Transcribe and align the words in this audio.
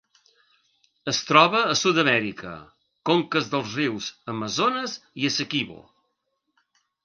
Es 1.11 1.19
troba 1.31 1.61
a 1.73 1.75
Sud-amèrica: 1.81 2.55
conques 3.11 3.53
dels 3.53 3.77
rius 3.81 4.11
Amazones 4.37 4.99
i 5.25 5.33
Essequibo. 5.33 5.81